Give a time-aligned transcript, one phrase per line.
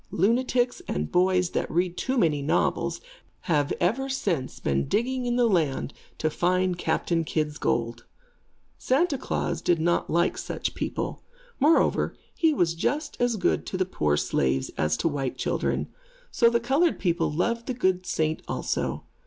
[0.09, 3.01] Lunatics and boys that read too many novels,
[3.41, 8.05] have ever since been digging in the land to find Captain Kidd's gold.
[8.79, 11.21] Santa Klaas does not like such people.
[11.59, 15.87] Moreover, he was just as good to the poor slaves, as to white children.
[16.31, 19.05] So the colored people loved the good saint also.